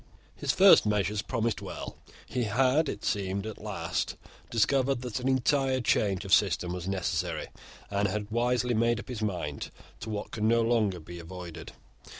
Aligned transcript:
His 0.35 0.51
first 0.51 0.87
measures 0.87 1.21
promised 1.21 1.61
well. 1.61 1.99
He 2.25 2.45
had, 2.45 2.89
it 2.89 3.05
seemed, 3.05 3.45
at 3.45 3.61
last 3.61 4.15
discovered 4.49 5.03
that 5.03 5.19
an 5.19 5.29
entire 5.29 5.79
change 5.79 6.25
of 6.25 6.33
system 6.33 6.73
was 6.73 6.87
necessary, 6.87 7.49
and 7.91 8.07
had 8.07 8.31
wisely 8.31 8.73
made 8.73 8.99
up 8.99 9.09
his 9.09 9.21
mind 9.21 9.69
to 9.99 10.09
what 10.09 10.31
could 10.31 10.41
no 10.43 10.63
longer 10.63 10.99
be 10.99 11.19
avoided. 11.19 11.73